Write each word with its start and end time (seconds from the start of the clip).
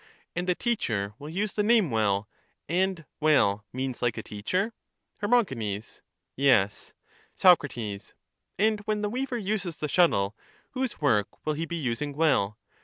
and 0.35 0.47
the 0.49 0.55
teacher 0.55 1.13
will 1.19 1.29
use 1.29 1.53
the 1.53 1.61
name 1.61 1.91
well— 1.91 2.27
and 2.67 3.05
well 3.19 3.67
means 3.71 4.01
like 4.01 4.17
a 4.17 4.23
teacher? 4.23 4.73
Her. 5.17 5.45
Yes. 6.35 6.91
Soc. 7.35 7.63
And 8.57 8.79
when 8.85 9.01
the 9.03 9.09
weaver 9.11 9.37
uses 9.37 9.77
the 9.77 9.87
shuttle, 9.87 10.35
whose 10.71 11.01
work 11.01 11.45
will 11.45 11.53
he 11.53 11.67
be 11.67 11.75
using 11.75 12.13
well? 12.15 12.57